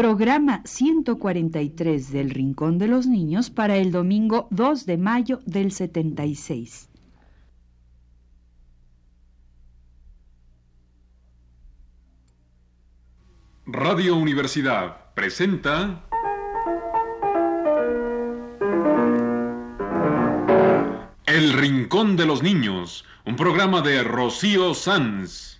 programa 0.00 0.62
143 0.64 2.10
del 2.10 2.30
Rincón 2.30 2.78
de 2.78 2.88
los 2.88 3.06
Niños 3.06 3.50
para 3.50 3.76
el 3.76 3.92
domingo 3.92 4.48
2 4.50 4.86
de 4.86 4.96
mayo 4.96 5.42
del 5.44 5.72
76. 5.72 6.88
Radio 13.66 14.16
Universidad 14.16 15.12
presenta 15.12 16.02
El 21.26 21.52
Rincón 21.52 22.16
de 22.16 22.24
los 22.24 22.42
Niños, 22.42 23.04
un 23.26 23.36
programa 23.36 23.82
de 23.82 24.02
Rocío 24.02 24.72
Sanz. 24.72 25.59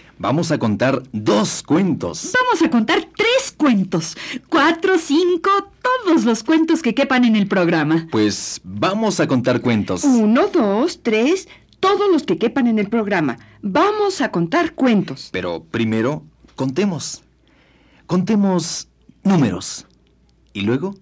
Vamos 0.21 0.51
a 0.51 0.59
contar 0.59 1.01
dos 1.13 1.63
cuentos. 1.63 2.31
Vamos 2.31 2.61
a 2.61 2.69
contar 2.69 3.07
tres 3.17 3.51
cuentos. 3.57 4.15
Cuatro, 4.49 4.99
cinco, 4.99 5.49
todos 5.81 6.25
los 6.25 6.43
cuentos 6.43 6.83
que 6.83 6.93
quepan 6.93 7.25
en 7.25 7.35
el 7.35 7.47
programa. 7.47 8.07
Pues 8.11 8.61
vamos 8.63 9.19
a 9.19 9.25
contar 9.25 9.61
cuentos. 9.61 10.03
Uno, 10.03 10.49
dos, 10.49 10.99
tres, 11.01 11.47
todos 11.79 12.07
los 12.11 12.21
que 12.21 12.37
quepan 12.37 12.67
en 12.67 12.77
el 12.77 12.87
programa. 12.87 13.39
Vamos 13.63 14.21
a 14.21 14.29
contar 14.29 14.75
cuentos. 14.75 15.29
Pero 15.31 15.63
primero, 15.63 16.23
contemos. 16.55 17.23
Contemos 18.05 18.89
números. 19.23 19.87
Y 20.53 20.61
luego, 20.61 20.93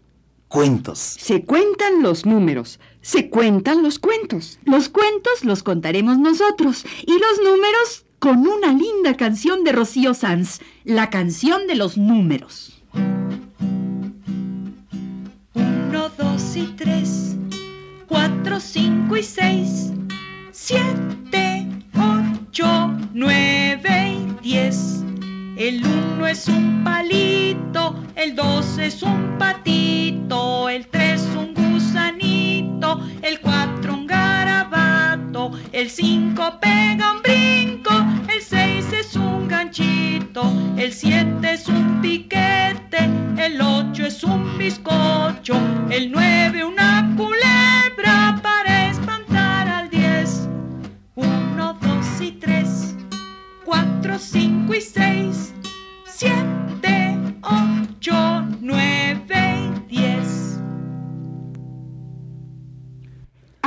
cuentos. 0.48 0.98
Se 0.98 1.44
cuentan 1.44 2.02
los 2.02 2.26
números, 2.26 2.80
se 3.02 3.30
cuentan 3.30 3.84
los 3.84 4.00
cuentos. 4.00 4.60
Los 4.64 4.88
cuentos 4.88 5.44
los 5.44 5.62
contaremos 5.62 6.18
nosotros 6.18 6.86
y 7.06 7.12
los 7.12 7.40
números 7.44 8.06
con 8.20 8.46
una 8.46 8.74
linda 8.74 9.16
canción 9.16 9.64
de 9.64 9.72
Rocío 9.72 10.14
Sanz, 10.14 10.60
la 10.84 11.10
canción 11.10 11.68
de 11.68 11.76
los 11.76 11.98
números. 11.98 12.82
Uno, 15.54 16.10
dos 16.18 16.56
y 16.56 16.74
tres, 16.76 17.38
cuatro, 18.08 18.60
cinco 18.60 19.16
y 19.16 19.24
seis, 19.24 19.92
siete, 20.52 21.66
ocho, 21.96 22.94
nueve 23.14 24.18
y 24.42 24.44
diez. 24.44 25.04
El 25.56 25.86
uno 25.86 26.28
es 26.28 26.48
un 26.48 26.84
palito, 26.84 27.96
el 28.16 28.36
dos 28.36 28.78
es 28.78 29.02
un 29.02 29.38
patito, 29.38 29.59
el 40.90 40.96
siete 40.96 41.54
es 41.54 41.68
un 41.68 42.02
piquete, 42.02 43.08
el 43.38 43.62
ocho 43.62 44.08
es 44.08 44.24
un 44.24 44.58
bizcocho, 44.58 45.56
el 45.92 46.12
nueve 46.12 46.66
una 46.66 47.14
culebra 47.16 47.39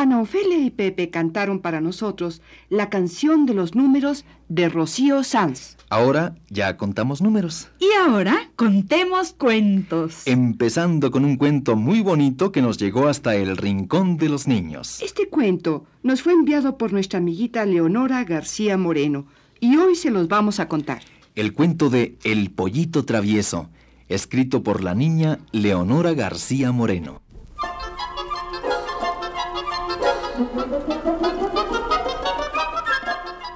Ana 0.02 0.20
Ofelia 0.20 0.58
y 0.58 0.70
Pepe 0.70 1.10
cantaron 1.10 1.60
para 1.60 1.80
nosotros 1.80 2.42
la 2.68 2.90
canción 2.90 3.46
de 3.46 3.54
los 3.54 3.76
números 3.76 4.24
de 4.48 4.68
Rocío 4.68 5.22
Sanz. 5.22 5.76
Ahora 5.90 6.34
ya 6.50 6.76
contamos 6.76 7.22
números. 7.22 7.68
Y 7.78 7.86
ahora 8.04 8.50
contemos 8.56 9.32
cuentos. 9.32 10.26
Empezando 10.26 11.12
con 11.12 11.24
un 11.24 11.36
cuento 11.36 11.76
muy 11.76 12.00
bonito 12.00 12.50
que 12.50 12.62
nos 12.62 12.78
llegó 12.78 13.06
hasta 13.06 13.36
el 13.36 13.56
rincón 13.56 14.16
de 14.16 14.28
los 14.28 14.48
niños. 14.48 15.00
Este 15.00 15.28
cuento 15.28 15.84
nos 16.02 16.22
fue 16.22 16.32
enviado 16.32 16.76
por 16.78 16.92
nuestra 16.92 17.20
amiguita 17.20 17.64
Leonora 17.64 18.24
García 18.24 18.76
Moreno 18.76 19.26
y 19.60 19.76
hoy 19.76 19.94
se 19.94 20.10
los 20.10 20.26
vamos 20.26 20.58
a 20.58 20.66
contar. 20.66 21.02
El 21.36 21.52
cuento 21.52 21.90
de 21.90 22.18
El 22.24 22.50
pollito 22.50 23.04
travieso, 23.04 23.70
escrito 24.08 24.64
por 24.64 24.82
la 24.82 24.96
niña 24.96 25.38
Leonora 25.52 26.12
García 26.14 26.72
Moreno. 26.72 27.21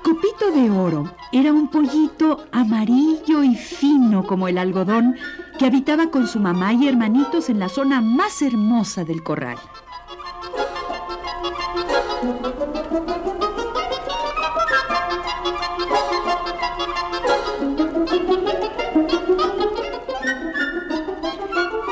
Copito 0.02 0.52
de 0.52 0.70
Oro 0.70 1.10
era 1.32 1.52
un 1.52 1.68
pollito 1.68 2.44
amarillo 2.52 3.42
y 3.42 3.56
fino 3.56 4.24
como 4.24 4.46
el 4.46 4.58
algodón 4.58 5.16
que 5.58 5.66
habitaba 5.66 6.10
con 6.10 6.28
su 6.28 6.38
mamá 6.38 6.72
y 6.74 6.86
hermanitos 6.86 7.50
en 7.50 7.58
la 7.58 7.68
zona 7.68 8.00
más 8.00 8.40
hermosa 8.42 9.04
del 9.04 9.22
corral. 9.22 9.58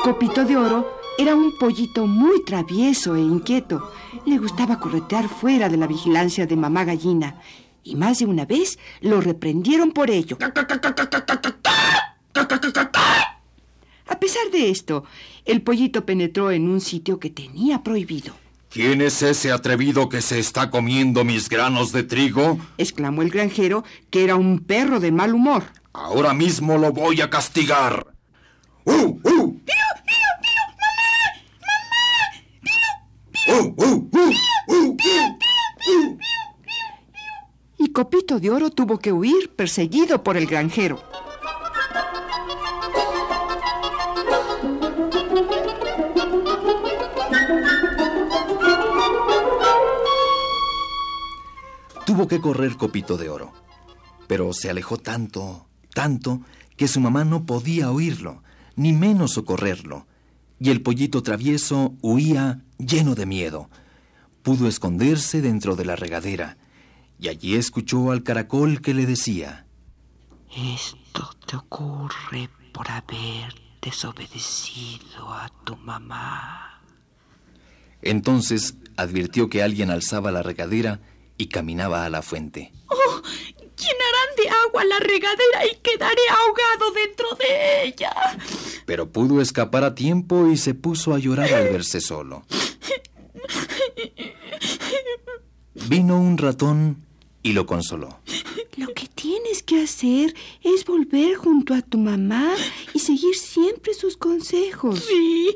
Copito 0.03 0.45
de 0.45 0.55
Oro 0.55 0.87
era 1.17 1.33
un 1.33 1.57
pollito 1.57 2.05
muy 2.05 2.43
travieso 2.43 3.15
e 3.15 3.21
inquieto. 3.21 3.91
Le 4.25 4.37
gustaba 4.37 4.79
corretear 4.79 5.27
fuera 5.27 5.69
de 5.69 5.77
la 5.77 5.87
vigilancia 5.87 6.45
de 6.45 6.55
mamá 6.55 6.83
gallina 6.83 7.41
y 7.83 7.95
más 7.95 8.19
de 8.19 8.25
una 8.25 8.45
vez 8.45 8.79
lo 9.01 9.21
reprendieron 9.21 9.91
por 9.91 10.09
ello. 10.09 10.37
A 14.07 14.19
pesar 14.19 14.51
de 14.51 14.69
esto, 14.69 15.03
el 15.45 15.61
pollito 15.61 16.05
penetró 16.05 16.51
en 16.51 16.67
un 16.67 16.81
sitio 16.81 17.19
que 17.19 17.29
tenía 17.29 17.83
prohibido. 17.83 18.33
¿Quién 18.69 19.01
es 19.01 19.21
ese 19.21 19.51
atrevido 19.51 20.09
que 20.09 20.21
se 20.21 20.37
está 20.39 20.69
comiendo 20.69 21.23
mis 21.23 21.47
granos 21.47 21.91
de 21.93 22.03
trigo? 22.03 22.59
exclamó 22.77 23.21
el 23.21 23.29
granjero, 23.29 23.85
que 24.09 24.23
era 24.23 24.35
un 24.35 24.59
perro 24.59 24.99
de 24.99 25.11
mal 25.13 25.33
humor. 25.33 25.63
Ahora 25.93 26.33
mismo 26.33 26.77
lo 26.77 26.91
voy 26.91 27.21
a 27.21 27.29
castigar. 27.29 28.07
¡Uh, 28.83 29.17
uh! 29.23 29.61
Y 37.77 37.91
Copito 37.91 38.39
de 38.39 38.49
Oro 38.49 38.69
tuvo 38.69 38.99
que 38.99 39.11
huir 39.11 39.55
perseguido 39.55 40.23
por 40.23 40.35
el 40.35 40.45
granjero. 40.45 41.01
Tuvo 52.05 52.27
que 52.27 52.41
correr 52.41 52.75
Copito 52.75 53.17
de 53.17 53.29
Oro, 53.29 53.53
pero 54.27 54.51
se 54.53 54.69
alejó 54.69 54.97
tanto, 54.97 55.67
tanto, 55.93 56.41
que 56.75 56.87
su 56.87 56.99
mamá 56.99 57.23
no 57.23 57.45
podía 57.45 57.91
oírlo, 57.91 58.43
ni 58.75 58.91
menos 58.91 59.31
socorrerlo, 59.33 60.07
y 60.59 60.71
el 60.71 60.81
pollito 60.81 61.23
travieso 61.23 61.93
huía 62.01 62.64
lleno 62.77 63.15
de 63.15 63.25
miedo. 63.25 63.69
Pudo 64.43 64.67
esconderse 64.67 65.41
dentro 65.41 65.75
de 65.75 65.85
la 65.85 65.95
regadera, 65.95 66.57
y 67.19 67.29
allí 67.29 67.55
escuchó 67.55 68.11
al 68.11 68.23
caracol 68.23 68.81
que 68.81 68.93
le 68.93 69.05
decía, 69.05 69.65
Esto 70.55 71.31
te 71.45 71.55
ocurre 71.55 72.49
por 72.73 72.89
haber 72.91 73.55
desobedecido 73.81 75.29
a 75.29 75.49
tu 75.63 75.75
mamá. 75.77 76.81
Entonces 78.01 78.75
advirtió 78.97 79.49
que 79.49 79.63
alguien 79.63 79.89
alzaba 79.89 80.31
la 80.31 80.43
regadera 80.43 80.99
y 81.37 81.47
caminaba 81.47 82.05
a 82.05 82.09
la 82.09 82.21
fuente. 82.21 82.71
¡Oh! 82.87 83.21
Agua 84.47 84.83
la 84.85 84.99
regadera 84.99 85.65
y 85.71 85.75
quedaré 85.77 86.21
ahogado 86.29 86.91
dentro 86.93 87.27
de 87.39 87.83
ella. 87.87 88.13
pero 88.85 89.09
pudo 89.09 89.41
escapar 89.41 89.83
a 89.83 89.95
tiempo 89.95 90.47
y 90.47 90.57
se 90.57 90.73
puso 90.73 91.13
a 91.13 91.19
llorar 91.19 91.53
al 91.53 91.69
verse 91.69 92.01
solo. 92.01 92.45
Vino 95.87 96.19
un 96.19 96.37
ratón 96.37 97.03
y 97.43 97.53
lo 97.53 97.65
consoló. 97.65 98.19
Lo 98.77 98.93
que 98.93 99.07
tienes 99.07 99.63
que 99.63 99.83
hacer 99.83 100.33
es 100.63 100.83
volver 100.85 101.35
junto 101.35 101.73
a 101.73 101.81
tu 101.81 101.97
mamá 101.97 102.53
y 102.93 102.99
seguir 102.99 103.35
siempre 103.35 103.93
sus 103.93 104.17
consejos. 104.17 105.05
Sí, 105.05 105.53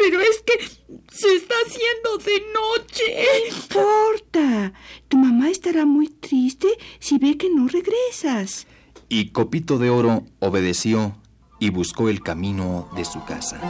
pero 0.00 0.18
es 0.20 0.42
que 0.42 0.64
se 1.12 1.34
está 1.34 1.54
haciendo 1.66 2.16
de 2.24 2.42
noche. 2.54 3.02
No 3.18 3.56
importa. 3.56 4.72
Tu 5.08 5.18
mamá 5.18 5.50
estará 5.50 5.84
muy 5.84 6.08
triste 6.08 6.68
si 6.98 7.18
ve 7.18 7.36
que 7.36 7.50
no 7.50 7.68
regresas. 7.68 8.66
Y 9.08 9.30
Copito 9.30 9.78
de 9.78 9.90
Oro 9.90 10.24
obedeció 10.38 11.16
y 11.58 11.70
buscó 11.70 12.08
el 12.08 12.22
camino 12.22 12.88
de 12.96 13.04
su 13.04 13.22
casa. 13.24 13.60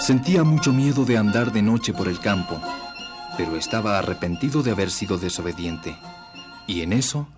Sentía 0.00 0.44
mucho 0.44 0.72
miedo 0.72 1.06
de 1.06 1.16
andar 1.16 1.50
de 1.50 1.62
noche 1.62 1.94
por 1.94 2.08
el 2.08 2.20
campo, 2.20 2.60
pero 3.36 3.56
estaba 3.56 3.98
arrepentido 3.98 4.62
de 4.62 4.70
haber 4.70 4.90
sido 4.90 5.18
desobediente. 5.18 5.96
Y 6.66 6.82
en 6.82 6.92
eso... 6.92 7.28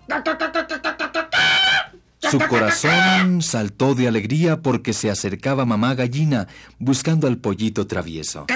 Su 2.19 2.39
corazón 2.39 3.41
saltó 3.41 3.95
de 3.95 4.07
alegría 4.07 4.61
porque 4.61 4.91
se 4.93 5.09
acercaba 5.09 5.65
mamá 5.65 5.95
gallina 5.95 6.47
buscando 6.79 7.27
al 7.27 7.37
pollito 7.37 7.87
travieso. 7.87 8.47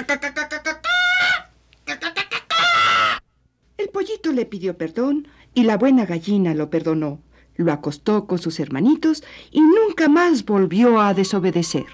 El 3.78 3.88
pollito 3.88 4.32
le 4.32 4.44
pidió 4.46 4.76
perdón 4.76 5.28
y 5.54 5.62
la 5.62 5.78
buena 5.78 6.04
gallina 6.06 6.54
lo 6.54 6.70
perdonó. 6.70 7.20
Lo 7.56 7.72
acostó 7.72 8.26
con 8.26 8.38
sus 8.38 8.60
hermanitos 8.60 9.22
y 9.50 9.60
nunca 9.60 10.08
más 10.08 10.44
volvió 10.44 11.00
a 11.00 11.14
desobedecer. 11.14 11.86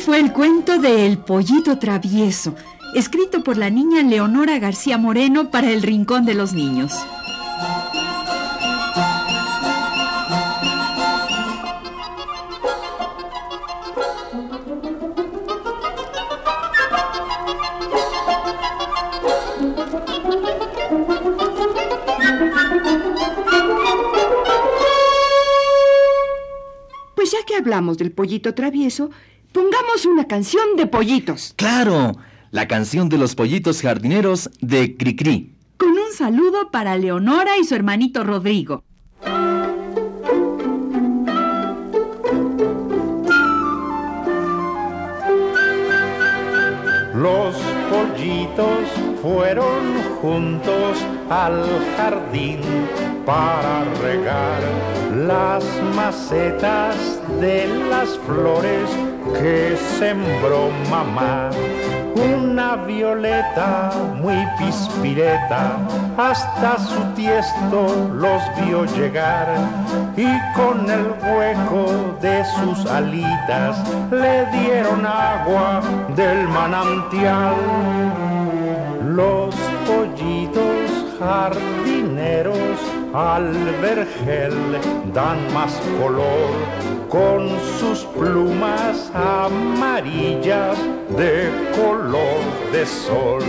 Fue 0.00 0.18
el 0.18 0.32
cuento 0.32 0.78
de 0.78 1.06
El 1.06 1.18
pollito 1.18 1.78
travieso, 1.78 2.54
escrito 2.94 3.44
por 3.44 3.58
la 3.58 3.68
niña 3.68 4.02
Leonora 4.02 4.58
García 4.58 4.96
Moreno 4.96 5.50
para 5.50 5.70
El 5.70 5.82
Rincón 5.82 6.24
de 6.24 6.34
los 6.34 6.54
Niños. 6.54 6.94
Pues 27.14 27.32
ya 27.32 27.44
que 27.46 27.56
hablamos 27.56 27.98
del 27.98 28.12
pollito 28.12 28.54
travieso, 28.54 29.10
pongamos 29.52 30.06
una 30.06 30.26
canción 30.26 30.76
de 30.76 30.86
pollitos. 30.86 31.54
¡Claro! 31.56 32.16
La 32.50 32.66
canción 32.66 33.08
de 33.08 33.18
los 33.18 33.34
pollitos 33.34 33.80
jardineros 33.82 34.50
de 34.60 34.96
Cricri. 34.96 35.54
Con 35.76 35.90
un 35.90 36.12
saludo 36.12 36.70
para 36.70 36.96
Leonora 36.96 37.56
y 37.58 37.64
su 37.64 37.74
hermanito 37.74 38.24
Rodrigo. 38.24 38.84
Los 47.14 47.54
pollitos 47.90 48.88
fueron 49.20 50.02
juntos 50.22 50.98
al 51.28 51.64
jardín 51.96 52.60
para 53.26 53.84
regar 54.02 54.62
las 55.26 55.64
macetas 55.94 56.96
de 57.40 57.68
las 57.90 58.18
flores 58.20 58.88
que 59.38 59.76
sembró 59.98 60.70
mamá. 60.90 61.50
Una 62.14 62.76
violeta 62.76 63.90
muy 64.16 64.36
pispireta 64.58 65.78
hasta 66.18 66.78
su 66.78 67.00
tiesto 67.14 68.10
los 68.12 68.42
vio 68.60 68.84
llegar 68.96 69.48
y 70.16 70.28
con 70.54 70.90
el 70.90 71.14
hueco 71.22 72.16
de 72.20 72.44
sus 72.56 72.84
alitas 72.86 73.78
le 74.10 74.44
dieron 74.46 75.06
agua 75.06 75.80
del 76.16 76.48
manantial. 76.48 77.54
Los 79.02 79.54
pollitos 79.86 81.16
jardineros 81.18 82.78
al 83.14 83.52
dan 85.14 85.52
más 85.54 85.72
color 85.98 86.50
con 87.08 87.48
sus 87.78 88.00
plumas 88.16 89.10
amarillas 89.14 90.78
de 91.16 91.50
color 91.74 92.40
de 92.72 92.86
sol. 92.86 93.42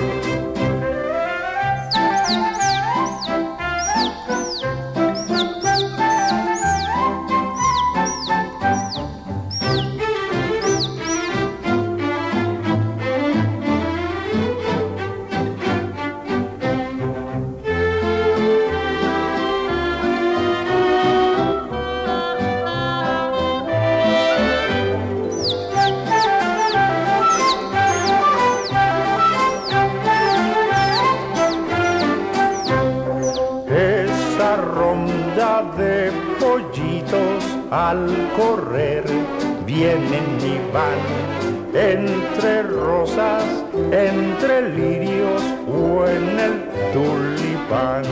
Lirios 44.70 45.42
o 45.68 46.06
en 46.08 46.40
el 46.40 46.70
tulipán. 46.94 48.04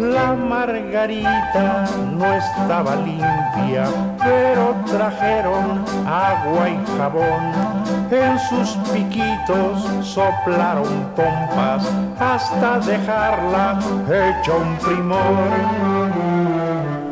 La 0.00 0.34
margarita 0.34 1.86
no 2.12 2.32
estaba 2.34 2.96
limpia, 2.96 3.84
pero 4.18 4.74
trajeron 4.86 5.84
agua 6.06 6.68
y 6.68 6.98
jabón. 6.98 7.52
En 8.10 8.38
sus 8.38 8.70
piquitos 8.92 9.84
soplaron 10.04 11.10
pompas 11.14 11.88
hasta 12.18 12.80
dejarla 12.80 13.78
hecha 14.08 14.52
un 14.52 14.76
primor. 14.78 16.10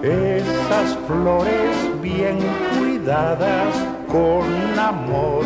Esas 0.02 0.98
flores 1.06 1.76
bien 2.00 2.38
cuidadas 2.76 3.74
con 4.08 4.44
amor 4.78 5.44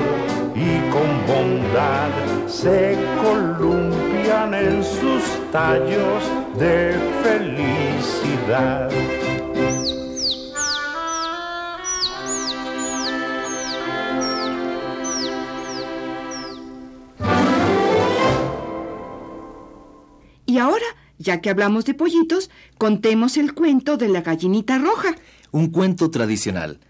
y 0.54 0.78
con 0.90 1.26
bondad 1.26 2.36
se 2.48 2.96
columpian 3.22 4.54
en 4.54 4.82
sus 4.82 5.50
tallos 5.50 6.22
de 6.58 6.94
felicidad. 7.22 8.90
Y 20.48 20.58
ahora, 20.58 20.84
ya 21.18 21.40
que 21.40 21.50
hablamos 21.50 21.84
de 21.84 21.94
pollitos, 21.94 22.50
contemos 22.78 23.36
el 23.36 23.52
cuento 23.52 23.96
de 23.96 24.08
la 24.08 24.22
gallinita 24.22 24.78
roja. 24.78 25.14
Un 25.50 25.68
cuento 25.68 26.10
tradicional. 26.10 26.80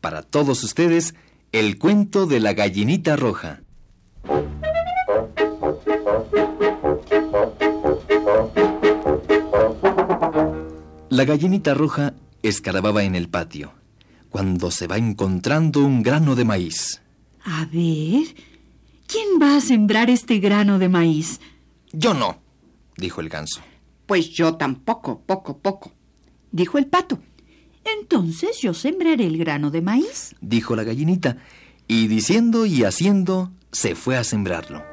Para 0.00 0.22
todos 0.22 0.62
ustedes, 0.62 1.14
el 1.52 1.78
cuento 1.78 2.26
de 2.26 2.40
la 2.40 2.54
gallinita 2.54 3.16
roja. 3.16 3.60
La 11.10 11.24
gallinita 11.24 11.74
roja 11.74 12.14
escarbaba 12.40 13.02
en 13.02 13.16
el 13.16 13.28
patio, 13.28 13.72
cuando 14.28 14.70
se 14.70 14.86
va 14.86 14.96
encontrando 14.96 15.84
un 15.84 16.04
grano 16.04 16.36
de 16.36 16.44
maíz. 16.44 17.02
A 17.44 17.64
ver, 17.64 18.28
¿quién 19.08 19.26
va 19.42 19.56
a 19.56 19.60
sembrar 19.60 20.08
este 20.08 20.38
grano 20.38 20.78
de 20.78 20.88
maíz? 20.88 21.40
Yo 21.92 22.14
no, 22.14 22.38
dijo 22.96 23.20
el 23.20 23.28
ganso. 23.28 23.60
Pues 24.06 24.30
yo 24.30 24.54
tampoco, 24.54 25.20
poco, 25.26 25.58
poco. 25.58 25.90
Dijo 26.52 26.78
el 26.78 26.86
pato. 26.86 27.18
Entonces 27.98 28.60
yo 28.60 28.72
sembraré 28.72 29.26
el 29.26 29.36
grano 29.36 29.72
de 29.72 29.82
maíz. 29.82 30.36
dijo 30.40 30.76
la 30.76 30.84
gallinita, 30.84 31.38
y 31.88 32.06
diciendo 32.06 32.66
y 32.66 32.84
haciendo, 32.84 33.50
se 33.72 33.96
fue 33.96 34.16
a 34.16 34.22
sembrarlo. 34.22 34.89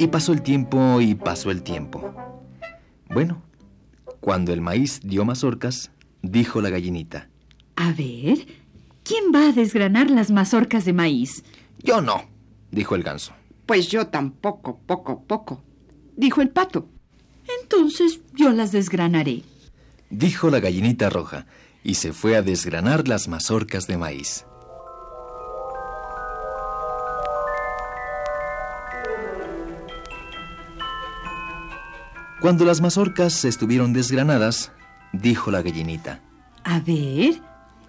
Y 0.00 0.06
pasó 0.06 0.32
el 0.32 0.40
tiempo 0.40 1.02
y 1.02 1.14
pasó 1.14 1.50
el 1.50 1.62
tiempo. 1.62 2.14
Bueno, 3.10 3.42
cuando 4.20 4.54
el 4.54 4.62
maíz 4.62 5.00
dio 5.04 5.26
mazorcas, 5.26 5.90
dijo 6.22 6.62
la 6.62 6.70
gallinita, 6.70 7.28
A 7.76 7.92
ver, 7.92 8.46
¿quién 9.04 9.24
va 9.34 9.48
a 9.48 9.52
desgranar 9.52 10.10
las 10.10 10.30
mazorcas 10.30 10.86
de 10.86 10.94
maíz? 10.94 11.44
yo 11.82 12.00
no, 12.00 12.24
dijo 12.70 12.94
el 12.94 13.02
ganso. 13.02 13.34
Pues 13.66 13.88
yo 13.88 14.06
tampoco, 14.06 14.80
poco, 14.86 15.22
poco. 15.22 15.62
Dijo 16.16 16.40
el 16.40 16.48
pato. 16.48 16.88
Entonces 17.60 18.22
yo 18.34 18.52
las 18.52 18.72
desgranaré. 18.72 19.42
Dijo 20.08 20.48
la 20.48 20.60
gallinita 20.60 21.10
roja, 21.10 21.44
y 21.84 21.96
se 21.96 22.14
fue 22.14 22.36
a 22.36 22.42
desgranar 22.42 23.06
las 23.06 23.28
mazorcas 23.28 23.86
de 23.86 23.98
maíz. 23.98 24.46
Cuando 32.40 32.64
las 32.64 32.80
mazorcas 32.80 33.44
estuvieron 33.44 33.92
desgranadas, 33.92 34.72
dijo 35.12 35.50
la 35.50 35.62
gallinita, 35.62 36.20
A 36.64 36.80
ver, 36.80 37.40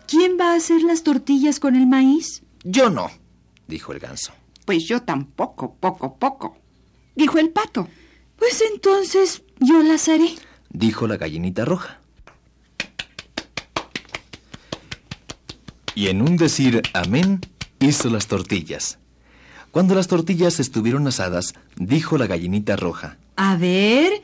¿quién 0.08 0.38
va 0.39 0.53
a 0.53 0.55
hacer 0.58 0.81
las 0.84 1.03
tortillas 1.03 1.60
con 1.60 1.75
el 1.75 1.88
maíz? 1.88 2.43
yo 2.63 2.89
no, 2.89 3.10
dijo 3.67 3.91
el 3.93 4.00
ganso. 4.00 4.34
Pues 4.65 4.86
yo 4.88 5.01
tampoco, 5.01 5.75
poco, 5.79 6.17
poco. 6.17 6.58
Dijo 7.15 7.39
el 7.39 7.50
pato. 7.50 7.88
Pues 8.38 8.62
entonces 8.74 9.43
yo 9.60 9.81
las 9.81 10.08
haré. 10.08 10.36
dijo 10.70 11.08
la 11.08 11.17
gallinita 11.17 11.65
roja. 11.65 12.00
Y 15.96 16.08
en 16.08 16.22
un 16.22 16.38
decir 16.38 16.81
amén, 16.93 17.41
hizo 17.79 18.10
las 18.10 18.27
tortillas. 18.27 18.98
Cuando 19.72 19.96
las 19.96 20.08
tortillas 20.08 20.60
estuvieron 20.60 21.08
asadas, 21.08 21.53
dijo 21.77 22.17
la 22.17 22.27
gallinita 22.27 22.75
roja. 22.75 23.17
A 23.36 23.55
ver, 23.58 24.22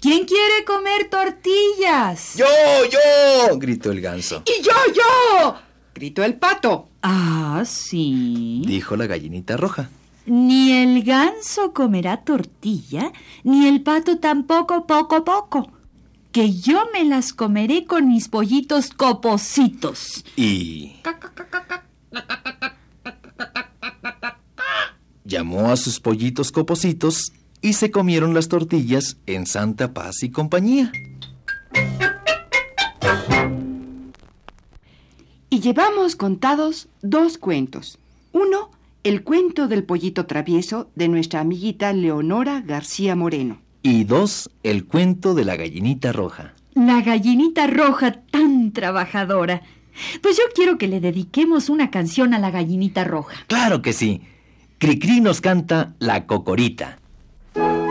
¿quién 0.00 0.24
quiere 0.26 0.64
comer 0.64 1.08
tortillas? 1.10 2.34
¡Yo, 2.36 2.46
yo! 2.90 3.58
gritó 3.58 3.90
el 3.90 4.00
ganso. 4.00 4.42
¡Y 4.46 4.62
yo, 4.62 4.72
yo! 4.94 5.56
Gritó 5.94 6.24
el 6.24 6.34
pato. 6.34 6.88
Ah, 7.02 7.62
sí. 7.66 8.62
Dijo 8.66 8.96
la 8.96 9.06
gallinita 9.06 9.56
roja. 9.56 9.90
Ni 10.26 10.72
el 10.72 11.02
ganso 11.04 11.72
comerá 11.72 12.24
tortilla, 12.24 13.12
ni 13.42 13.68
el 13.68 13.82
pato 13.82 14.18
tampoco 14.18 14.86
poco 14.86 15.24
poco. 15.24 15.70
Que 16.32 16.52
yo 16.52 16.88
me 16.92 17.04
las 17.04 17.32
comeré 17.32 17.84
con 17.84 18.08
mis 18.08 18.28
pollitos 18.28 18.90
copositos. 18.90 20.24
Y... 20.36 20.96
Llamó 25.24 25.70
a 25.70 25.76
sus 25.76 26.00
pollitos 26.00 26.50
copositos 26.50 27.32
y 27.64 27.72
se 27.72 27.90
comieron 27.90 28.34
las 28.34 28.48
tortillas 28.48 29.16
en 29.24 29.46
santa 29.46 29.94
paz 29.94 30.22
y 30.22 30.28
compañía. 30.28 30.92
Y 35.48 35.60
llevamos 35.60 36.14
contados 36.14 36.88
dos 37.00 37.38
cuentos. 37.38 37.98
Uno, 38.32 38.70
el 39.02 39.24
cuento 39.24 39.66
del 39.66 39.82
pollito 39.82 40.26
travieso 40.26 40.90
de 40.94 41.08
nuestra 41.08 41.40
amiguita 41.40 41.90
Leonora 41.94 42.60
García 42.60 43.16
Moreno. 43.16 43.62
Y 43.82 44.04
dos, 44.04 44.50
el 44.62 44.84
cuento 44.84 45.32
de 45.34 45.46
la 45.46 45.56
gallinita 45.56 46.12
roja. 46.12 46.52
La 46.74 47.00
gallinita 47.00 47.66
roja 47.66 48.12
tan 48.30 48.72
trabajadora. 48.72 49.62
Pues 50.20 50.36
yo 50.36 50.42
quiero 50.54 50.76
que 50.76 50.88
le 50.88 51.00
dediquemos 51.00 51.70
una 51.70 51.90
canción 51.90 52.34
a 52.34 52.38
la 52.38 52.50
gallinita 52.50 53.04
roja. 53.04 53.36
Claro 53.46 53.80
que 53.80 53.94
sí. 53.94 54.20
Cricri 54.76 55.22
nos 55.22 55.40
canta 55.40 55.94
La 55.98 56.26
Cocorita. 56.26 56.98
Thank 57.54 57.78
you. 57.78 57.83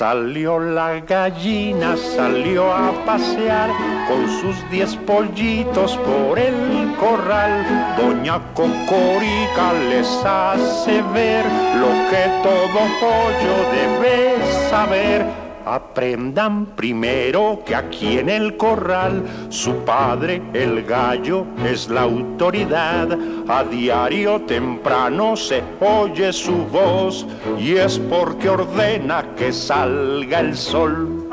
Salió 0.00 0.58
la 0.58 0.98
gallina, 1.00 1.94
salió 1.94 2.72
a 2.72 2.90
pasear 3.04 3.68
con 4.08 4.26
sus 4.40 4.56
diez 4.70 4.96
pollitos 4.96 5.94
por 5.98 6.38
el 6.38 6.94
corral. 6.98 7.66
Doña 7.98 8.40
Cocorica 8.54 9.74
les 9.90 10.08
hace 10.24 11.02
ver 11.12 11.44
lo 11.76 11.90
que 12.08 12.24
todo 12.42 12.80
pollo 12.98 13.54
debe 13.74 14.38
saber. 14.70 15.49
Aprendan 15.64 16.66
primero 16.76 17.62
que 17.64 17.74
aquí 17.74 18.18
en 18.18 18.28
el 18.28 18.56
corral 18.56 19.22
su 19.48 19.74
padre, 19.84 20.42
el 20.52 20.84
gallo, 20.84 21.46
es 21.64 21.88
la 21.88 22.02
autoridad. 22.02 23.08
A 23.48 23.64
diario 23.64 24.40
temprano 24.42 25.36
se 25.36 25.62
oye 25.80 26.32
su 26.32 26.56
voz 26.66 27.26
y 27.58 27.76
es 27.76 27.98
porque 27.98 28.48
ordena 28.48 29.24
que 29.36 29.52
salga 29.52 30.40
el 30.40 30.56
sol. 30.56 31.28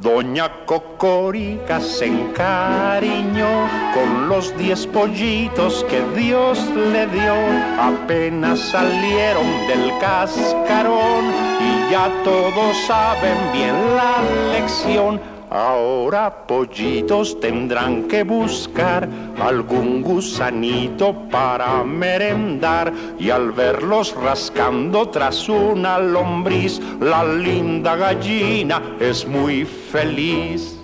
Doña 0.00 0.66
Cocorica 0.66 1.80
se 1.80 2.06
encariñó 2.06 3.66
con 3.94 4.28
los 4.28 4.54
diez 4.58 4.86
pollitos 4.86 5.86
que 5.88 6.02
Dios 6.14 6.58
le 6.92 7.06
dio. 7.06 7.34
Apenas 7.80 8.58
salieron 8.60 9.46
del 9.66 9.98
cascarón 9.98 11.24
y 11.60 11.90
ya 11.90 12.10
todos 12.24 12.76
saben 12.86 13.38
bien 13.54 13.74
la 13.96 14.22
lección. 14.52 15.35
Ahora 15.50 16.46
pollitos 16.46 17.38
tendrán 17.38 18.08
que 18.08 18.24
buscar 18.24 19.08
algún 19.40 20.02
gusanito 20.02 21.14
para 21.30 21.84
merendar 21.84 22.92
y 23.18 23.30
al 23.30 23.52
verlos 23.52 24.14
rascando 24.14 25.08
tras 25.08 25.48
una 25.48 26.00
lombriz, 26.00 26.80
la 27.00 27.24
linda 27.24 27.94
gallina 27.94 28.82
es 28.98 29.26
muy 29.26 29.64
feliz. 29.64 30.75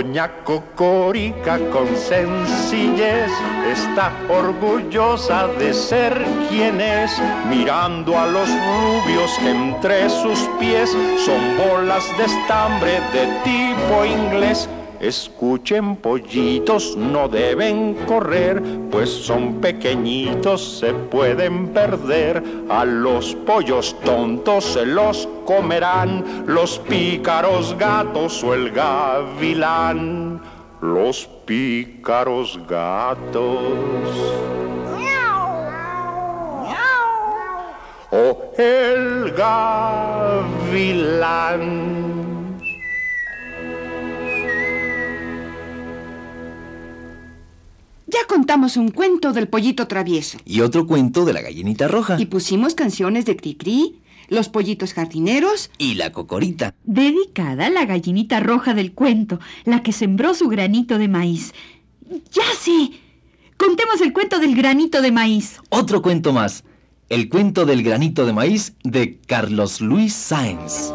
Doña 0.00 0.30
Cocorica 0.44 1.58
con 1.70 1.86
sencillez 1.94 3.30
está 3.70 4.10
orgullosa 4.30 5.48
de 5.58 5.74
ser 5.74 6.14
quien 6.48 6.80
es, 6.80 7.10
mirando 7.50 8.18
a 8.18 8.26
los 8.26 8.48
rubios 8.48 9.30
entre 9.40 10.08
sus 10.08 10.38
pies 10.58 10.88
son 11.26 11.42
bolas 11.58 12.02
de 12.16 12.24
estambre 12.24 12.92
de 13.12 13.26
tipo 13.44 14.06
inglés 14.06 14.70
Escuchen 15.00 15.96
pollitos, 15.96 16.94
no 16.94 17.26
deben 17.26 17.94
correr, 18.06 18.62
pues 18.90 19.08
son 19.08 19.54
pequeñitos, 19.54 20.78
se 20.78 20.92
pueden 20.92 21.68
perder. 21.68 22.42
A 22.68 22.84
los 22.84 23.34
pollos 23.46 23.96
tontos 24.04 24.62
se 24.62 24.84
los 24.84 25.26
comerán 25.50 26.44
los 26.46 26.78
pícaros 26.78 27.76
gatos 27.76 28.44
o 28.44 28.54
el 28.54 28.70
gavilán. 28.70 30.40
Los 30.80 31.28
pícaros 31.44 32.60
gatos. 32.68 33.58
O 38.12 38.52
el 38.58 39.32
gavilán. 39.32 40.60
Ya 48.06 48.20
contamos 48.28 48.76
un 48.76 48.92
cuento 48.92 49.32
del 49.32 49.48
pollito 49.48 49.88
travieso. 49.88 50.38
Y 50.44 50.60
otro 50.60 50.86
cuento 50.86 51.24
de 51.24 51.32
la 51.32 51.40
gallinita 51.40 51.88
roja. 51.88 52.20
Y 52.20 52.26
pusimos 52.26 52.76
canciones 52.76 53.24
de 53.24 53.36
Cricri, 53.36 54.00
los 54.30 54.48
pollitos 54.48 54.94
jardineros. 54.94 55.70
Y 55.76 55.94
la 55.94 56.12
cocorita. 56.12 56.74
Dedicada 56.84 57.66
a 57.66 57.70
la 57.70 57.84
gallinita 57.84 58.40
roja 58.40 58.72
del 58.72 58.92
cuento, 58.92 59.38
la 59.64 59.82
que 59.82 59.92
sembró 59.92 60.32
su 60.32 60.48
granito 60.48 60.96
de 60.96 61.08
maíz. 61.08 61.52
¡Ya 62.32 62.44
sé! 62.58 62.92
Contemos 63.58 64.00
el 64.00 64.14
cuento 64.14 64.38
del 64.38 64.56
granito 64.56 65.02
de 65.02 65.12
maíz. 65.12 65.60
Otro 65.68 66.00
cuento 66.00 66.32
más. 66.32 66.64
El 67.10 67.28
cuento 67.28 67.66
del 67.66 67.82
granito 67.82 68.24
de 68.24 68.32
maíz 68.32 68.74
de 68.84 69.18
Carlos 69.26 69.80
Luis 69.80 70.14
Sáenz. 70.14 70.92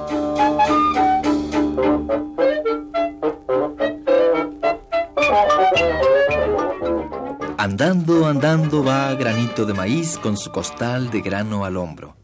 Andando, 7.58 8.28
andando 8.28 8.84
va 8.84 9.14
Granito 9.16 9.66
de 9.66 9.74
Maíz 9.74 10.18
con 10.18 10.38
su 10.38 10.52
costal 10.52 11.10
de 11.10 11.22
grano 11.22 11.66
al 11.66 11.78
hombro. 11.78 12.16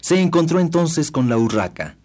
Se 0.00 0.20
encontró 0.20 0.60
entonces 0.60 1.10
con 1.10 1.28
la 1.28 1.38
urraca. 1.38 1.96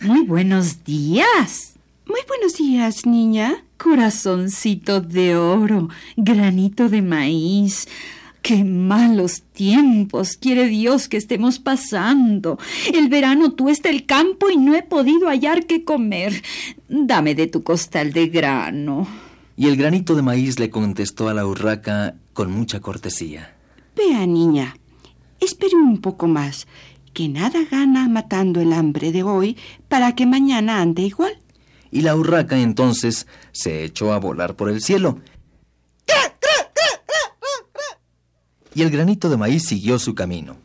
Muy 0.00 0.26
buenos 0.26 0.84
días. 0.84 1.74
Muy 2.06 2.20
buenos 2.28 2.58
días, 2.58 3.06
niña. 3.06 3.64
Corazoncito 3.78 5.00
de 5.00 5.36
oro, 5.36 5.88
granito 6.16 6.90
de 6.90 7.00
maíz. 7.00 7.88
Qué 8.42 8.62
malos 8.62 9.42
tiempos 9.54 10.36
quiere 10.36 10.66
Dios 10.66 11.08
que 11.08 11.16
estemos 11.16 11.58
pasando. 11.58 12.58
El 12.92 13.08
verano 13.08 13.52
tuesta 13.52 13.88
el 13.88 14.04
campo 14.04 14.50
y 14.50 14.58
no 14.58 14.74
he 14.74 14.82
podido 14.82 15.28
hallar 15.28 15.64
qué 15.64 15.84
comer. 15.84 16.42
Dame 16.90 17.34
de 17.34 17.46
tu 17.46 17.62
costal 17.62 18.12
de 18.12 18.26
grano. 18.26 19.08
Y 19.56 19.68
el 19.68 19.76
granito 19.76 20.14
de 20.14 20.20
maíz 20.20 20.58
le 20.58 20.68
contestó 20.68 21.30
a 21.30 21.34
la 21.34 21.46
urraca 21.46 22.16
con 22.34 22.52
mucha 22.52 22.80
cortesía. 22.80 23.54
Vea, 23.96 24.26
niña, 24.26 24.76
espere 25.40 25.76
un 25.76 26.00
poco 26.00 26.26
más, 26.26 26.66
que 27.12 27.28
nada 27.28 27.60
gana 27.70 28.08
matando 28.08 28.60
el 28.60 28.72
hambre 28.72 29.12
de 29.12 29.22
hoy 29.22 29.56
para 29.88 30.14
que 30.14 30.26
mañana 30.26 30.80
ande 30.80 31.02
igual. 31.02 31.38
Y 31.90 32.02
la 32.02 32.16
urraca 32.16 32.58
entonces 32.58 33.26
se 33.52 33.84
echó 33.84 34.12
a 34.12 34.18
volar 34.18 34.56
por 34.56 34.68
el 34.68 34.82
cielo. 34.82 35.20
Y 38.74 38.82
el 38.82 38.90
granito 38.90 39.30
de 39.30 39.36
maíz 39.36 39.64
siguió 39.64 40.00
su 40.00 40.14
camino. 40.14 40.56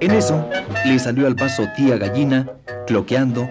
En 0.00 0.10
eso 0.12 0.48
le 0.84 0.98
salió 0.98 1.26
al 1.26 1.36
paso 1.36 1.64
tía 1.76 1.96
gallina, 1.96 2.50
cloqueando, 2.86 3.48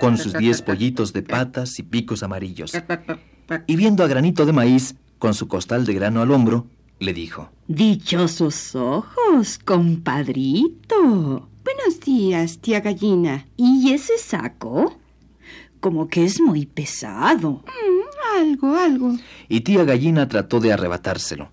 con 0.00 0.16
sus 0.16 0.32
diez 0.32 0.62
pollitos 0.62 1.12
de 1.12 1.22
patas 1.22 1.78
y 1.78 1.82
picos 1.82 2.22
amarillos. 2.22 2.72
Y 3.66 3.76
viendo 3.76 4.04
a 4.04 4.08
granito 4.08 4.44
de 4.46 4.52
maíz, 4.52 4.94
con 5.18 5.34
su 5.34 5.48
costal 5.48 5.84
de 5.86 5.94
grano 5.94 6.20
al 6.20 6.30
hombro, 6.30 6.66
le 6.98 7.14
dijo: 7.14 7.50
Dichosos 7.66 8.74
ojos, 8.74 9.58
compadrito. 9.64 11.48
Buenos 11.64 12.00
días, 12.04 12.58
tía 12.58 12.80
gallina. 12.80 13.46
¿Y 13.56 13.92
ese 13.92 14.18
saco? 14.18 14.98
Como 15.80 16.08
que 16.08 16.24
es 16.24 16.40
muy 16.40 16.66
pesado. 16.66 17.62
Mm, 17.64 18.38
algo, 18.38 18.76
algo. 18.76 19.16
Y 19.48 19.60
tía 19.60 19.84
gallina 19.84 20.28
trató 20.28 20.60
de 20.60 20.72
arrebatárselo. 20.72 21.50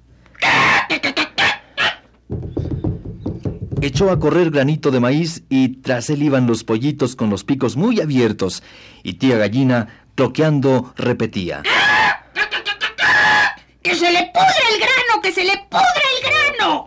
Echó 3.82 4.10
a 4.10 4.20
correr 4.20 4.50
granito 4.50 4.90
de 4.90 5.00
maíz 5.00 5.44
y 5.48 5.68
tras 5.82 6.10
él 6.10 6.24
iban 6.24 6.48
los 6.48 6.64
pollitos 6.64 7.16
con 7.16 7.30
los 7.30 7.44
picos 7.44 7.78
muy 7.78 8.02
abiertos. 8.02 8.64
Y 9.04 9.14
tía 9.14 9.38
gallina, 9.38 10.05
toqueando, 10.16 10.94
repetía. 10.96 11.62
¡Que 13.84 13.94
se 13.94 14.12
le 14.12 14.32
pudre 14.34 14.64
el 14.74 14.80
grano! 14.80 15.22
¡Que 15.22 15.32
se 15.32 15.44
le 15.44 15.54
pudre 15.70 16.06
el 16.16 16.24
grano! 16.58 16.86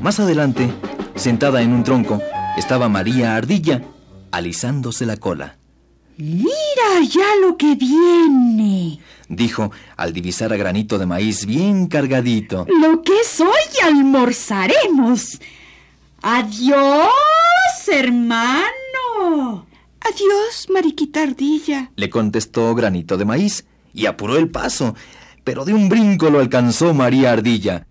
Más 0.00 0.18
adelante, 0.18 0.70
sentada 1.14 1.62
en 1.62 1.72
un 1.72 1.84
tronco, 1.84 2.20
estaba 2.56 2.88
María 2.88 3.36
Ardilla, 3.36 3.82
alisándose 4.30 5.06
la 5.06 5.16
cola. 5.16 5.58
Mira 6.16 7.00
ya 7.08 7.36
lo 7.40 7.56
que 7.56 7.74
viene, 7.74 9.00
dijo 9.28 9.72
al 9.96 10.12
divisar 10.12 10.52
a 10.52 10.56
granito 10.56 10.98
de 10.98 11.06
maíz 11.06 11.46
bien 11.46 11.86
cargadito. 11.86 12.66
Lo 12.68 13.02
que 13.02 13.20
es 13.20 13.40
hoy 13.40 13.48
almorzaremos. 13.82 15.38
Adiós, 16.22 17.08
hermano. 17.90 19.66
Adiós, 20.00 20.68
mariquita 20.72 21.22
ardilla, 21.22 21.90
le 21.96 22.10
contestó 22.10 22.74
granito 22.74 23.16
de 23.16 23.24
maíz 23.24 23.64
y 23.92 24.06
apuró 24.06 24.36
el 24.36 24.48
paso, 24.48 24.94
pero 25.44 25.64
de 25.64 25.74
un 25.74 25.88
brinco 25.88 26.30
lo 26.30 26.38
alcanzó 26.38 26.94
María 26.94 27.32
Ardilla. 27.32 27.86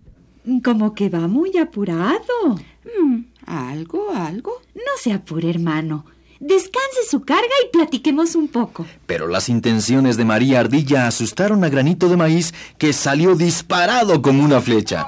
Como 0.64 0.94
que 0.94 1.08
va 1.08 1.28
muy 1.28 1.56
apurado. 1.58 2.56
Mm, 2.84 3.24
algo, 3.46 4.10
algo. 4.14 4.62
No 4.74 4.92
se 5.00 5.12
apure, 5.12 5.50
hermano. 5.50 6.04
Descanse 6.40 7.04
su 7.08 7.20
carga 7.24 7.54
y 7.64 7.70
platiquemos 7.70 8.34
un 8.34 8.48
poco. 8.48 8.84
Pero 9.06 9.28
las 9.28 9.48
intenciones 9.48 10.16
de 10.16 10.24
María 10.24 10.60
Ardilla 10.60 11.06
asustaron 11.06 11.62
a 11.64 11.68
Granito 11.68 12.08
de 12.08 12.16
Maíz, 12.16 12.52
que 12.78 12.92
salió 12.92 13.36
disparado 13.36 14.20
como 14.22 14.42
una 14.42 14.60
flecha. 14.60 15.06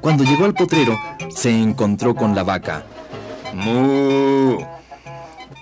Cuando 0.00 0.24
llegó 0.24 0.44
al 0.44 0.54
potrero, 0.54 0.98
se 1.30 1.50
encontró 1.50 2.14
con 2.14 2.34
la 2.34 2.42
vaca. 2.42 2.84
¡Mu! 3.54 4.58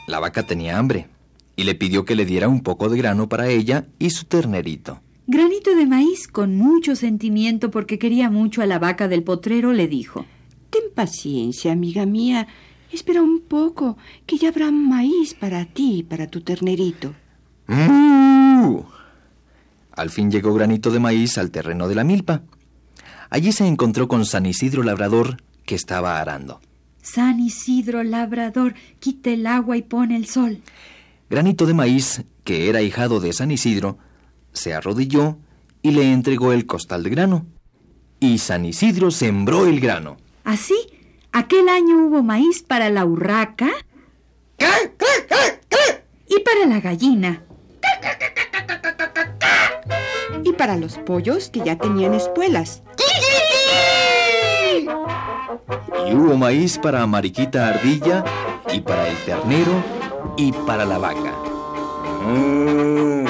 La 0.06 0.18
vaca 0.18 0.42
tenía 0.44 0.78
hambre 0.78 1.08
y 1.56 1.64
le 1.64 1.74
pidió 1.74 2.04
que 2.04 2.16
le 2.16 2.24
diera 2.24 2.48
un 2.48 2.62
poco 2.62 2.88
de 2.88 2.98
grano 2.98 3.28
para 3.28 3.48
ella 3.48 3.86
y 3.98 4.10
su 4.10 4.24
ternerito. 4.24 5.00
Granito 5.26 5.74
de 5.76 5.86
Maíz, 5.86 6.26
con 6.26 6.56
mucho 6.56 6.96
sentimiento 6.96 7.70
porque 7.70 7.98
quería 7.98 8.30
mucho 8.30 8.62
a 8.62 8.66
la 8.66 8.78
vaca 8.78 9.08
del 9.08 9.22
potrero, 9.22 9.72
le 9.72 9.86
dijo 9.86 10.26
Ten 10.70 10.84
paciencia, 10.94 11.72
amiga 11.72 12.06
mía. 12.06 12.48
Espera 12.90 13.22
un 13.22 13.40
poco, 13.40 13.96
que 14.26 14.36
ya 14.36 14.48
habrá 14.48 14.70
maíz 14.70 15.34
para 15.34 15.64
ti 15.64 15.98
y 15.98 16.02
para 16.02 16.26
tu 16.26 16.40
ternerito. 16.40 17.14
¡Uh! 17.68 18.82
Al 19.92 20.10
fin 20.10 20.30
llegó 20.30 20.52
Granito 20.54 20.90
de 20.90 20.98
Maíz 20.98 21.38
al 21.38 21.50
terreno 21.50 21.88
de 21.88 21.94
la 21.94 22.04
milpa. 22.04 22.42
Allí 23.32 23.50
se 23.50 23.66
encontró 23.66 24.08
con 24.08 24.26
San 24.26 24.44
Isidro 24.44 24.82
Labrador, 24.82 25.38
que 25.64 25.74
estaba 25.74 26.20
arando. 26.20 26.60
San 27.00 27.40
Isidro 27.40 28.02
Labrador, 28.02 28.74
quita 29.00 29.30
el 29.30 29.46
agua 29.46 29.78
y 29.78 29.82
pone 29.82 30.16
el 30.16 30.26
sol. 30.26 30.60
Granito 31.30 31.64
de 31.64 31.72
Maíz, 31.72 32.24
que 32.44 32.68
era 32.68 32.82
hijado 32.82 33.20
de 33.20 33.32
San 33.32 33.50
Isidro, 33.50 33.96
se 34.52 34.74
arrodilló 34.74 35.38
y 35.80 35.92
le 35.92 36.12
entregó 36.12 36.52
el 36.52 36.66
costal 36.66 37.04
de 37.04 37.08
grano. 37.08 37.46
Y 38.20 38.36
San 38.36 38.66
Isidro 38.66 39.10
sembró 39.10 39.66
el 39.66 39.80
grano. 39.80 40.18
¿Así? 40.44 40.76
¿Aquel 41.32 41.70
año 41.70 42.04
hubo 42.04 42.22
maíz 42.22 42.62
para 42.62 42.90
la 42.90 43.06
urraca? 43.06 43.70
Y 46.28 46.38
para 46.40 46.66
la 46.66 46.80
gallina. 46.80 47.42
Y 50.44 50.52
para 50.52 50.76
los 50.76 50.98
pollos 50.98 51.48
que 51.48 51.60
ya 51.64 51.78
tenían 51.78 52.12
espuelas. 52.12 52.82
Y 56.08 56.14
hubo 56.14 56.36
maíz 56.36 56.78
para 56.78 57.06
Mariquita 57.06 57.68
Ardilla 57.68 58.24
y 58.72 58.80
para 58.80 59.08
el 59.08 59.16
ternero 59.24 59.82
y 60.36 60.52
para 60.52 60.84
la 60.84 60.98
vaca. 60.98 61.34
Mm. 62.24 63.26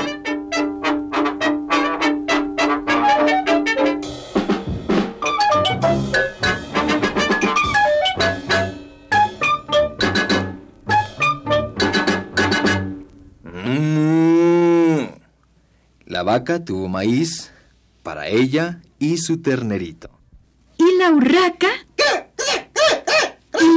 La 16.07 16.23
vaca 16.23 16.65
tuvo 16.65 16.89
maíz 16.89 17.51
para 18.03 18.29
ella 18.29 18.81
y 18.99 19.17
su 19.17 19.43
ternerito. 19.43 20.11
¿Y 20.79 20.99
la 20.99 21.11
urraca? 21.11 21.69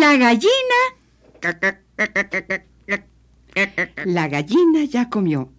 ¿Y 0.05 0.07
la 0.07 0.17
gallina? 0.17 0.81
La 4.05 4.27
gallina 4.27 4.83
ya 4.83 5.09
comió, 5.09 5.49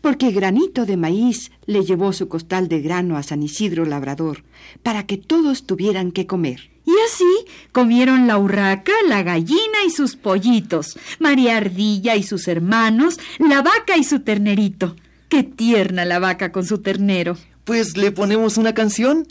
porque 0.00 0.32
Granito 0.32 0.86
de 0.86 0.96
Maíz 0.96 1.52
le 1.66 1.84
llevó 1.84 2.12
su 2.12 2.26
costal 2.26 2.66
de 2.66 2.80
grano 2.80 3.16
a 3.16 3.22
San 3.22 3.44
Isidro 3.44 3.84
Labrador, 3.84 4.42
para 4.82 5.06
que 5.06 5.18
todos 5.18 5.66
tuvieran 5.66 6.10
que 6.10 6.26
comer. 6.26 6.68
Y 6.84 6.90
así 7.06 7.46
comieron 7.70 8.26
la 8.26 8.38
urraca, 8.38 8.92
la 9.06 9.22
gallina 9.22 9.84
y 9.86 9.90
sus 9.90 10.16
pollitos, 10.16 10.98
María 11.20 11.56
Ardilla 11.56 12.16
y 12.16 12.24
sus 12.24 12.48
hermanos, 12.48 13.20
la 13.38 13.62
vaca 13.62 13.96
y 13.96 14.02
su 14.02 14.18
ternerito. 14.18 14.96
Qué 15.28 15.44
tierna 15.44 16.04
la 16.04 16.18
vaca 16.18 16.50
con 16.50 16.66
su 16.66 16.78
ternero. 16.78 17.36
Pues 17.62 17.96
le 17.96 18.10
ponemos 18.10 18.58
una 18.58 18.74
canción. 18.74 19.28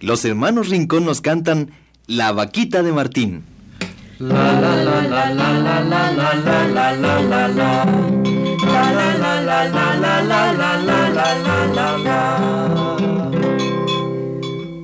Los 0.00 0.26
hermanos 0.26 0.68
Rincón 0.68 1.06
nos 1.06 1.22
cantan 1.22 1.70
La 2.06 2.32
vaquita 2.32 2.82
de 2.82 2.92
Martín. 2.92 3.53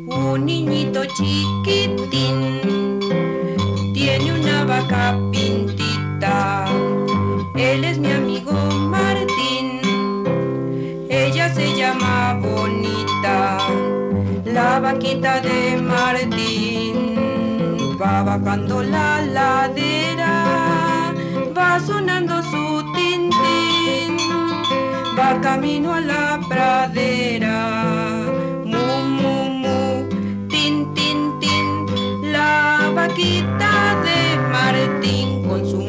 Un 0.07 0.45
niñito 0.45 1.05
chiquitín 1.05 2.99
tiene 3.95 4.33
una 4.33 4.65
vaca 4.65 5.17
pintita. 5.31 6.65
Él 7.55 7.85
es 7.85 7.99
mi 7.99 8.11
amigo 8.11 8.53
Martín. 8.53 9.81
Ella 11.09 11.55
se 11.55 11.77
llama 11.77 12.41
Bonita. 12.43 13.59
La 14.45 14.81
vaquita 14.81 15.41
de 15.41 15.77
Martín 15.81 17.10
va 18.01 18.23
bajando 18.23 18.83
la 18.83 19.21
ladera. 19.37 20.33
Va 21.57 21.79
sonando 21.87 22.43
su 22.51 22.65
tintín. 22.95 24.17
Va 25.17 25.39
camino 25.41 25.93
a 25.93 26.01
la 26.01 26.41
pradera. 26.49 27.59
Mu, 28.65 28.85
mu, 29.21 29.37
mu, 29.63 29.79
tin, 30.49 30.75
tin, 30.95 31.19
tin. 31.41 31.67
La 32.33 32.91
vaquita 32.95 33.73
de 34.07 34.21
Martín 34.55 35.47
con 35.47 35.67
su 35.71 35.80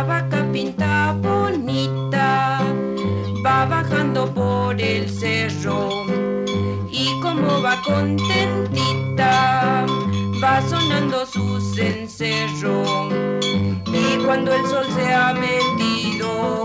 la 0.00 0.06
vaca 0.06 0.40
pinta 0.50 1.14
bonita 1.20 2.60
va 3.44 3.66
bajando 3.66 4.32
por 4.32 4.80
el 4.80 5.10
cerro 5.10 6.06
y 6.90 7.20
como 7.20 7.60
va 7.60 7.82
contentita 7.82 9.32
va 10.42 10.62
sonando 10.62 11.26
su 11.26 11.60
cencerro. 11.74 13.10
Y 13.92 14.24
cuando 14.24 14.54
el 14.54 14.64
sol 14.66 14.86
se 14.94 15.12
ha 15.12 15.34
metido 15.34 16.64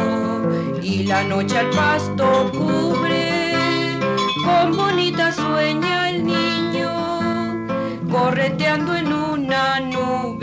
y 0.82 1.04
la 1.04 1.24
noche 1.24 1.58
al 1.58 1.70
pasto 1.72 2.50
cubre 2.54 3.98
con 4.46 4.78
bonita 4.78 5.34
sueña 5.34 6.10
el 6.10 6.26
niño 6.26 6.90
correteando 8.10 8.96
en 8.96 9.12
una 9.12 9.82
nube 9.82 10.35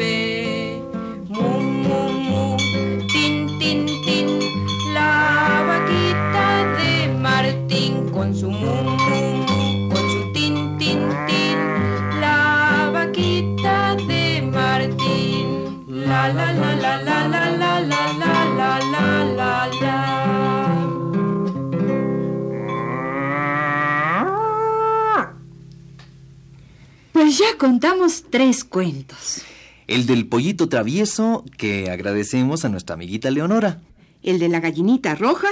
contamos 27.62 28.24
tres 28.28 28.64
cuentos. 28.64 29.40
El 29.86 30.06
del 30.06 30.26
pollito 30.26 30.68
travieso, 30.68 31.44
que 31.56 31.92
agradecemos 31.92 32.64
a 32.64 32.68
nuestra 32.68 32.94
amiguita 32.94 33.30
Leonora. 33.30 33.80
El 34.24 34.40
de 34.40 34.48
la 34.48 34.58
gallinita 34.58 35.14
roja, 35.14 35.46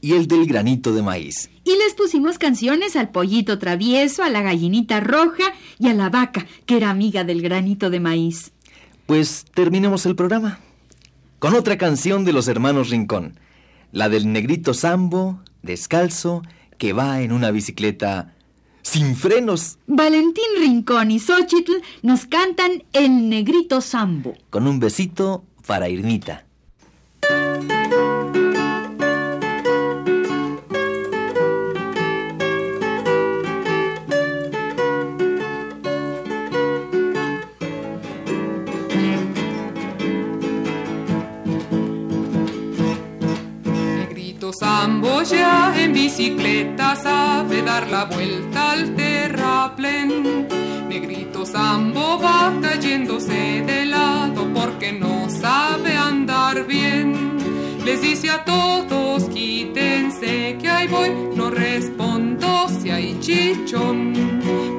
Y 0.00 0.14
el 0.14 0.26
del 0.26 0.46
granito 0.46 0.94
de 0.94 1.02
maíz. 1.02 1.50
Y 1.62 1.76
les 1.76 1.92
pusimos 1.92 2.38
canciones 2.38 2.96
al 2.96 3.10
pollito 3.10 3.58
travieso, 3.58 4.22
a 4.22 4.30
la 4.30 4.40
gallinita 4.40 5.00
roja 5.00 5.52
y 5.78 5.88
a 5.88 5.92
la 5.92 6.08
vaca, 6.08 6.46
que 6.64 6.78
era 6.78 6.88
amiga 6.88 7.24
del 7.24 7.42
granito 7.42 7.90
de 7.90 8.00
maíz. 8.00 8.52
Pues 9.04 9.44
terminemos 9.52 10.06
el 10.06 10.16
programa. 10.16 10.60
Con 11.40 11.52
otra 11.52 11.76
canción 11.76 12.24
de 12.24 12.32
los 12.32 12.48
hermanos 12.48 12.88
Rincón. 12.88 13.38
La 13.92 14.08
del 14.08 14.32
negrito 14.32 14.72
Sambo, 14.72 15.42
descalzo, 15.60 16.40
que 16.78 16.94
va 16.94 17.20
en 17.20 17.32
una 17.32 17.50
bicicleta 17.50 18.34
sin 18.82 19.16
frenos, 19.16 19.78
Valentín 19.86 20.44
Rincón 20.58 21.10
y 21.10 21.18
Xochitl 21.18 21.72
nos 22.02 22.26
cantan 22.26 22.82
El 22.92 23.28
Negrito 23.28 23.80
Sambo. 23.80 24.34
con 24.50 24.66
un 24.66 24.80
besito 24.80 25.44
para 25.66 25.88
Irmita. 25.88 26.44
Sambo 45.20 45.36
ya 45.36 45.72
en 45.76 45.92
bicicleta 45.92 46.96
sabe 46.96 47.62
dar 47.62 47.88
la 47.88 48.06
vuelta 48.06 48.72
al 48.72 48.94
terraplén. 48.94 50.48
Negrito 50.88 51.44
Sambo 51.44 52.18
va 52.18 52.52
cayéndose 52.62 53.62
de 53.66 53.84
lado 53.86 54.48
porque 54.54 54.92
no 54.92 55.28
sabe 55.28 55.94
andar 55.94 56.66
bien. 56.66 57.36
dice 57.84 58.30
a 58.30 58.44
todos, 58.44 59.24
quítense 59.24 60.56
que 60.58 60.68
ahí 60.68 60.88
voy, 60.88 61.10
no 61.34 61.50
respondo 61.50 62.68
si 62.68 62.90
hay 62.90 63.18
chichón. 63.20 64.14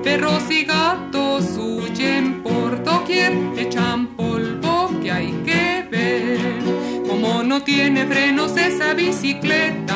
Perros 0.04 0.50
y 0.50 0.64
gatos 0.64 1.46
huyen 1.58 2.42
por 2.42 2.84
doquier, 2.84 3.34
echan 3.58 4.08
polvo 4.16 4.90
que 5.04 5.12
hay 5.12 5.32
que 5.46 5.86
ver. 5.92 6.40
Como 7.08 7.44
no 7.44 7.62
tiene 7.62 8.08
frenos 8.08 8.58
esa 8.58 8.94
bicicleta, 8.96 9.91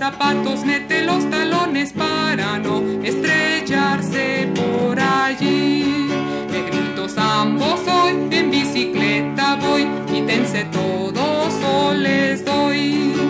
zapatos 0.00 0.64
mete 0.64 1.02
los 1.02 1.28
talones 1.28 1.92
para 1.92 2.58
no 2.58 2.82
estrellarse 3.04 4.48
por 4.56 4.98
allí. 4.98 6.08
Negritos 6.50 7.18
ambos 7.18 7.80
hoy, 7.86 8.14
en 8.30 8.50
bicicleta 8.50 9.56
voy, 9.56 9.86
quítense 10.10 10.64
todos 10.72 11.52
o 11.62 11.92
les 11.92 12.42
doy. 12.46 13.29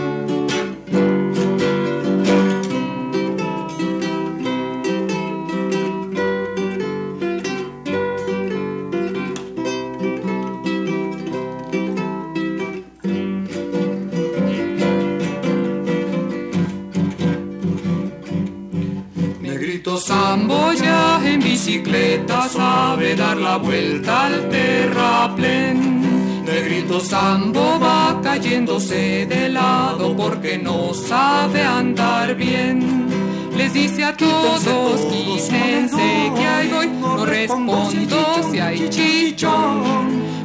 Sambo 20.01 20.73
ya 20.73 21.21
en 21.23 21.41
bicicleta 21.41 22.49
sabe 22.49 23.15
dar 23.15 23.37
la 23.37 23.59
vuelta 23.59 24.27
al 24.27 24.49
terraplén. 24.49 26.43
Negrito 26.45 27.01
Sambo 27.01 27.79
va 27.79 28.19
cayéndose 28.23 29.27
de 29.27 29.51
lado 29.51 30.17
porque 30.17 30.57
no 30.57 30.95
sabe 30.95 31.63
andar 31.63 32.35
bien. 32.35 33.09
Les 33.57 33.75
dice 33.75 34.05
a 34.05 34.17
todos, 34.17 35.01
quítense 35.13 36.33
que 36.35 36.47
hay 36.47 36.69
voy, 36.69 36.89
no 36.89 37.27
respondo 37.27 38.51
si 38.51 38.59
hay 38.59 38.89
chichón. 38.89 39.83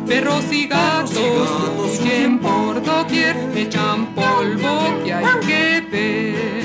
Perros 0.06 0.46
y 0.52 0.68
gatos 0.68 1.50
huyen 1.80 2.40
por 2.40 2.84
doquier, 2.84 3.38
echan 3.56 4.08
polvo 4.14 5.02
que 5.04 5.14
hay 5.14 5.26
que 5.48 5.82
ver. 5.90 6.65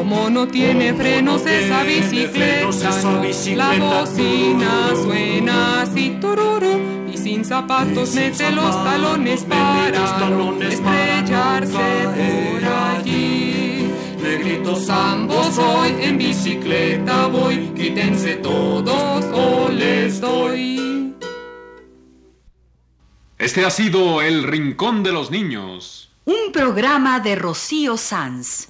Como 0.00 0.30
no 0.30 0.48
tiene 0.48 0.94
frenos 0.94 1.44
esa 1.44 1.82
bicicleta, 1.82 2.88
no, 3.02 3.22
la 3.54 3.74
bocina 3.74 4.92
suena 4.94 5.82
así 5.82 6.16
tururu 6.18 7.06
y 7.12 7.18
sin 7.18 7.44
zapatos 7.44 8.14
mete 8.14 8.50
los 8.50 8.82
talones 8.82 9.44
para 9.44 9.90
no 10.30 10.58
estrellarse 10.62 12.08
por 12.16 12.64
allí. 12.64 13.92
Negritos 14.22 14.88
ambos 14.88 15.58
hoy 15.58 15.94
en 16.00 16.16
bicicleta 16.16 17.26
voy, 17.26 17.58
quítense 17.76 18.36
todos 18.36 19.24
o 19.34 19.68
les 19.68 20.18
doy. 20.18 21.14
Este 23.36 23.66
ha 23.66 23.70
sido 23.70 24.22
El 24.22 24.44
Rincón 24.44 25.02
de 25.02 25.12
los 25.12 25.30
Niños. 25.30 26.10
Un 26.24 26.52
programa 26.52 27.20
de 27.20 27.36
Rocío 27.36 27.98
Sanz. 27.98 28.69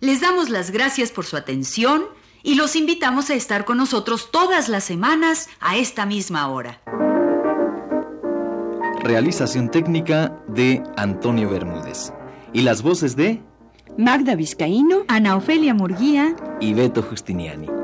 les 0.00 0.20
damos 0.20 0.48
las 0.48 0.70
gracias 0.70 1.10
por 1.10 1.26
su 1.26 1.36
atención 1.36 2.04
y 2.42 2.54
los 2.54 2.74
invitamos 2.74 3.30
a 3.30 3.34
estar 3.34 3.64
con 3.64 3.76
nosotros 3.76 4.30
todas 4.30 4.68
las 4.68 4.84
semanas 4.84 5.48
a 5.60 5.76
esta 5.76 6.06
misma 6.06 6.48
hora. 6.48 6.80
Realización 9.02 9.70
técnica 9.70 10.36
de 10.48 10.82
Antonio 10.96 11.48
Bermúdez. 11.50 12.12
Y 12.52 12.62
las 12.62 12.82
voces 12.82 13.16
de 13.16 13.42
Magda 13.96 14.34
Vizcaíno, 14.34 15.04
Ana 15.08 15.36
Ofelia 15.36 15.74
Murguía 15.74 16.34
y 16.60 16.74
Beto 16.74 17.02
Justiniani. 17.02 17.79